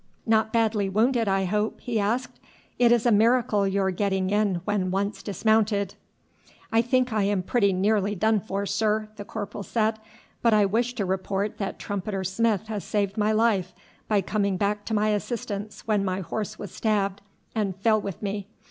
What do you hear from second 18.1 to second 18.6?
me.